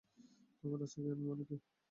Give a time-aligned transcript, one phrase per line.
[0.59, 1.55] তোমার কাছে জ্ঞান মানে কী?